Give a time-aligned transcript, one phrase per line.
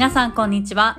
[0.00, 0.98] 皆さんこんにちは。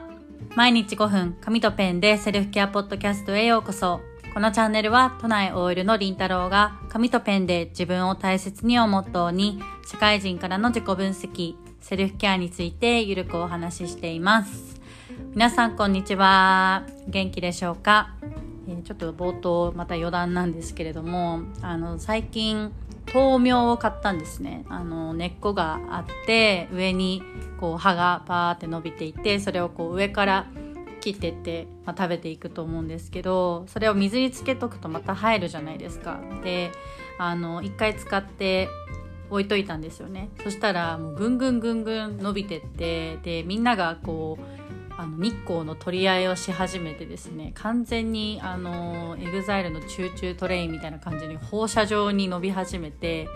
[0.55, 3.99] 毎日5分、紙とペンでセルフケアポッドキャストへようこそ。
[4.31, 14.79] このチャンネルは都内 OL のりんたろうが紙とペンで自分を大切にをモットーに社会人からの自己分析、セルフケアについてゆるくお話ししています。
[15.33, 16.83] 皆さんこんにちは。
[17.07, 18.13] 元気でしょうか、
[18.67, 22.71] えー、ちょっと冒頭また余談なんですけれども、あの最近
[23.13, 27.23] 豆苗を買ったんですねあの根っこがあって上に
[27.59, 30.47] こう葉がパーって伸びていてそれをこう上から
[31.01, 36.19] 切ってって、まあ、食べていくと思うんですけどそれを水につけとくとまた生えるじゃないですか。
[36.43, 36.71] で
[37.17, 38.69] あの1回使って
[39.29, 44.60] 置いといたんですよねそしたらもうぐんぐんぐんぐん伸びてってでみんながこう
[45.01, 53.27] あの日光の取り合いをし始めてですね完全にあのエグザイルのチューチュートレインみたいな感じに放射状に伸び始めて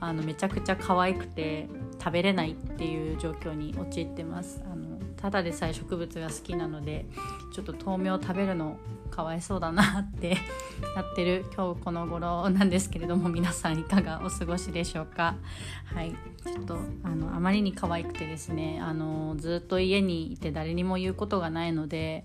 [0.00, 1.68] あのめちゃくちゃ可愛くて
[2.00, 4.60] 食べれないっていう状況に陥ってます。
[4.64, 4.91] あの
[5.22, 7.06] ただでさえ植物が好きなので
[7.54, 8.76] ちょっと豆苗食べるの
[9.08, 10.36] かわいそうだなって
[10.96, 15.36] なってる今日この頃なんですけれども皆さんいかがお過ごしでしょうか。
[15.84, 16.12] はい。
[16.42, 22.24] ちょっとあのあまりに可愛くてですねあのずっと家にいて誰にも言うことがないので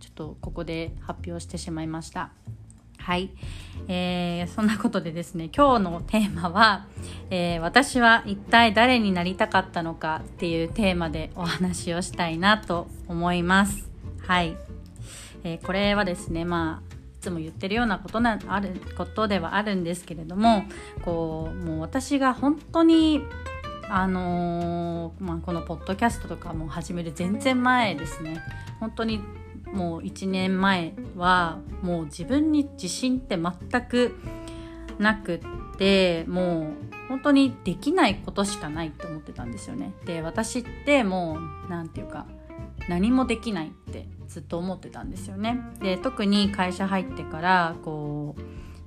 [0.00, 2.30] ちょっとここで発表してしまいました。
[2.98, 3.30] はい、
[3.88, 6.86] えー、そんなことでですね今日のテーマは、
[7.30, 13.90] えー、私は一体誰になりたかったのかっていうテーマでお話をしたいなと思います。
[14.26, 14.56] はい。
[15.44, 20.64] えー、これはですねまあいつも言ってるようなことなあることではあるんですけれども
[21.02, 23.22] こうもう私が本当に
[23.90, 28.42] あのー、まあ、このポッドキャストとかも始める全然前ですね。
[28.80, 29.20] 本当に
[29.72, 34.14] もう1年前はもう自分に自信って全く
[34.98, 35.40] なくっ
[35.76, 39.92] てもう本当にできないことしかないって思ってたんですよね。
[40.04, 42.26] で私ってもう何て言うか
[42.88, 45.58] 何もできないってずっと思ってたんですよね。
[45.80, 48.42] で特に会社入ってからこう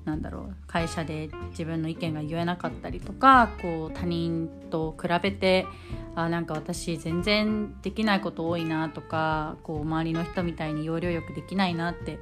[0.05, 5.67] なんだろう会社で自分の意見が言えなかったりとかこう他人と比べて
[6.15, 12.19] あなんか私全然できないこと多いなとかこう周りの人みたいに要領よくできないなって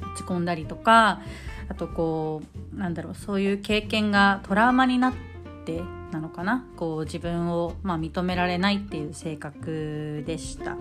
[0.00, 1.20] 落ち込んだりとか
[1.72, 2.42] あとこ
[2.74, 5.14] うなんだろうそういう経験がトラウマになっ
[5.64, 6.66] てなのかな。
[6.76, 10.76] こう自分を、まあ、認められないっていう性格でした。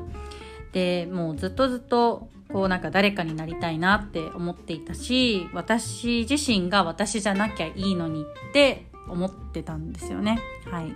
[0.74, 10.40] でもうずっとずっとこうなんか誰かになりたいなって思っていたし私自身が私じゃなきゃいいのにって思ってたんですよね。
[10.70, 10.94] はい。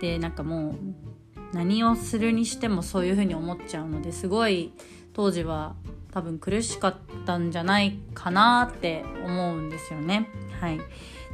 [0.00, 0.74] でなんかもう
[1.52, 4.72] 何をするにしてもそういうふうに思っちゃうのですごい
[5.12, 5.74] 当時は
[6.16, 6.96] 多分苦しかっ
[7.26, 10.80] たんじゃないかなって思うんですよねはい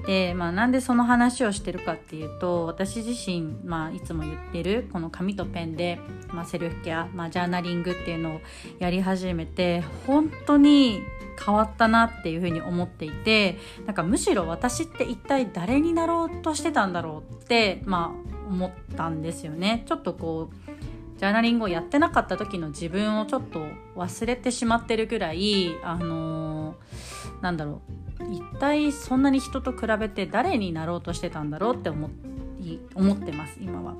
[0.09, 6.01] で、まあ、なんでその話をしてるかっていうと私自身、まあ、いつも言ってるこの紙とペンで、
[6.33, 8.41] まあ、セルフケア、まあ、ジャーナリングっていうのを
[8.81, 11.03] やり始めて本当に
[11.47, 19.85] 変わったなっていうふうに思っていてなんかむしろ私って一体誰になろうとしてたんだろうって、まあ、思ったんですよね。
[19.87, 20.72] ちょっとこう
[21.23, 27.81] ジャーナリングをやってなかった時の自分をちょっと忘れてしまってるぐらいあのー、なんだろ
[28.19, 32.11] う一体そんなに人と比べて誰になろうとしてたんだろうって思
[32.97, 33.95] 思ってます今は。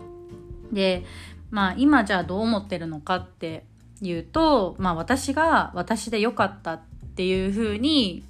[0.73, 1.05] で
[1.53, 3.67] まあ今じゃあどう思ってるのかって
[4.01, 6.81] いうと、まあ、私が私で良かったっ
[7.15, 8.25] ていうふうに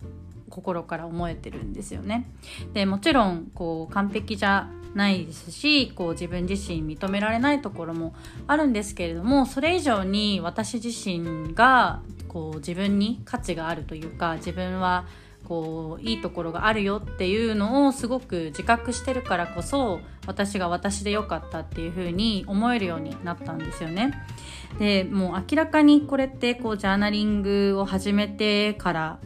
[0.50, 2.26] 心から思えてるんですよね。
[2.74, 8.14] でもちろんこう完璧じゃないですしこう自分自身認められないところも
[8.46, 15.06] あるんですけれどもそれ以上に私自身がこう自分に価値があるというか自分は
[15.44, 24.12] こういいところがあるよっていうのをすごく自覚してるからこそ私が私で良かったっていう風に思えるようになったんですよね。
[24.78, 29.18] でもう明らかにこれってこうジャーナリングを始めてから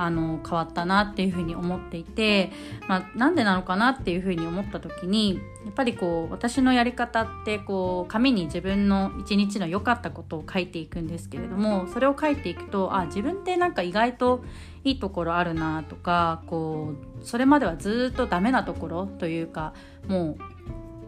[0.00, 2.50] あの変わったなっていうふうに思っていて、
[2.88, 14.42] まあ、なんでなのかなっていうふうに思った時にやっぱりこう私のやり方ってこう紙に自分の一日の良かったことを書いていくんですけれどもそれを書いていくとあ自分ってなんか意外と
[14.84, 19.74] いいところあるなとかこうそれまではずっとダメなところというか
[20.08, 20.36] もう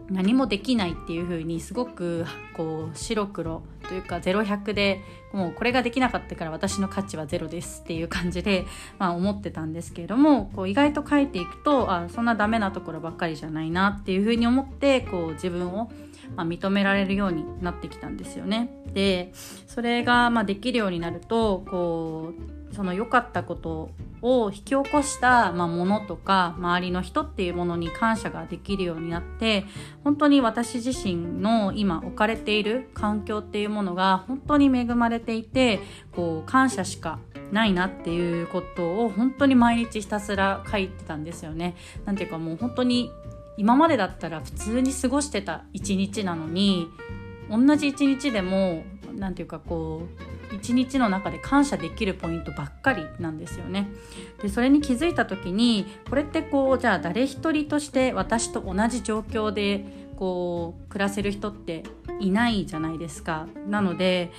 [0.09, 5.01] 何もできないっていう風にすごくこう白黒というか0100で
[5.31, 8.65] もうこれができなかったから私の価値はゼロですっていう感じで、
[8.99, 15.91] まあ、思ってたんですけれどもこう意外と書いていくとあそんなダメなところばっかりじゃないなっていう風に思ってこう自分を、
[16.35, 18.69] まあ、認められるようになってきたんですよね。
[18.93, 19.31] で
[19.67, 23.91] それがまあできるようになるとこうその良かったこと
[24.21, 29.65] を引き起こした、まあ、ものとか周りの人っていうものに感謝ができるようになって
[30.03, 35.81] 本当に私自身の今置かれている環境っていうものが本当に恵まれていて
[36.15, 37.19] こう感謝しか
[37.51, 41.75] ないなっていうことを本当に毎日ひたすら書いてたんですよね。
[42.05, 43.11] なんていうかもう本当に
[43.57, 46.87] 今までだったら普通に過ごしてた一日なのに
[47.49, 48.83] 同じ一日でも
[49.13, 53.87] 何て言うかこう一日の中で感謝できるポイントばっかりなんですよね。
[54.41, 59.85] でそれに気づいた時にこれってこうじゃあ誰一人として私と同じ状況で
[60.15, 61.83] こう暮らせる人って
[62.19, 63.47] いないじゃないですか。
[63.67, 64.31] なので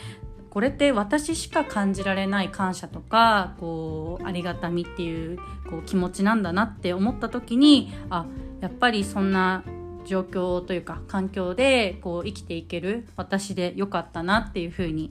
[0.50, 5.38] これって私しか感じられない感謝とかこうありがたみっていう
[5.68, 8.24] こう気持ちなんだなって思った時にあ
[8.60, 9.64] やっぱりそんな
[10.04, 15.10] 状況というか環境でこう生きていける私でよかったなっていうふうに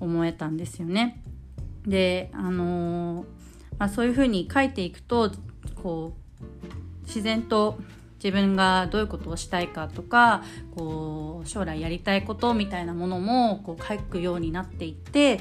[0.00, 1.22] 思えたんですよね。
[1.86, 3.26] であのー、
[3.78, 5.30] まあ、そういうふうに書いていくと
[5.82, 6.12] こ
[6.42, 7.78] う自然と
[8.22, 10.42] 自分がどういうことをしたいかとか
[10.76, 15.40] こう将来やりたいことみたいなものもこう書くようになっていって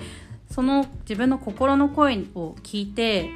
[0.50, 3.30] その自分の心の声を聞いて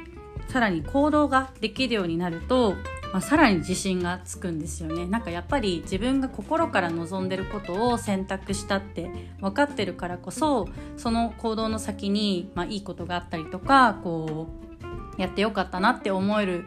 [0.48, 2.74] さらに行動ができるようになると
[3.12, 9.10] まあ、さらに自信がつくんですよねなんかやっぱり自分が心から望んでることを選択したって
[9.40, 14.48] 分かってるからこそその行動の先に、まあ、いいことがあったりとかこ
[15.18, 16.64] うやってよかったなって思える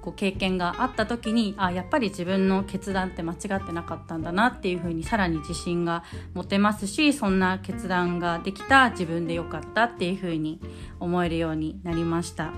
[0.00, 6.04] こう経験があった時にあやっぱり自分の決断って間違ってなかったんだなっていうふうにさらに自信が
[6.34, 10.60] 持てますしそんな決断ができた自分でよかったっていうふうに
[11.00, 12.52] 思えるようになりました。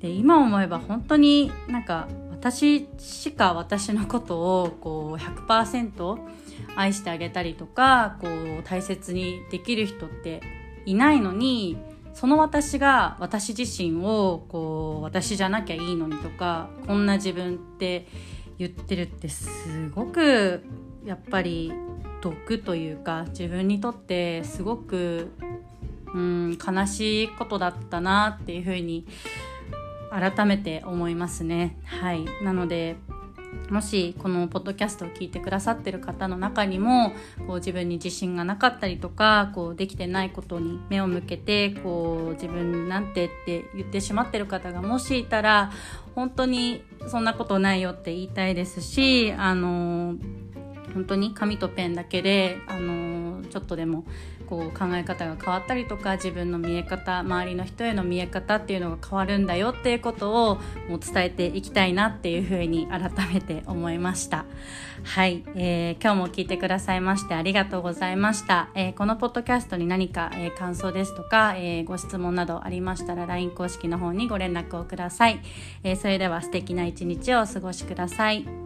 [0.00, 2.08] で今思えば本当になんか
[2.46, 6.16] 私しか私のことをこう100%
[6.76, 10.42] 愛してあげたりとかこう大切にできる人って
[10.84, 11.76] いないのに
[12.14, 18.06] その私が私自身をこう私じゃなきゃいいのにとかこんな自分って
[18.58, 20.62] 言ってるってすごく
[21.04, 21.72] やっぱり
[22.20, 25.32] 毒というか自分にとってすごく
[26.14, 29.04] うん悲しいことだったなっていうふうに
[30.10, 31.76] 改めて思いますね。
[31.84, 32.96] はいなので
[33.70, 37.12] もしこのポッドキャストを聞いてくださってる方の中にも
[37.46, 45.72] こう自分に自信がなかったりとかこうできてないことに目を向けてこう自分なんてって言ってしまってる方がもしいたら
[46.14, 50.14] 本当にそんなことないよって言いたいですしあの
[50.94, 53.15] 本当に紙とペンだけであの
[53.46, 54.04] ちょっとでも
[54.48, 60.56] こう考え方が変わったりとか自分の見え方周りの人への見え方っていうのが変わるんだよっていうことを
[60.88, 64.44] もう伝えていきたいなっていうふうに改めて思いました。
[65.04, 75.40] はい、えー、今日も聞いてくださいましてありがとうございました、えー、このポッドキャストに何か、えー、感想ですとか、えご質問などありましたら LINE 公式の方にご連絡をください、
[75.82, 78.65] えそれでは素敵な一日をお過ごしください。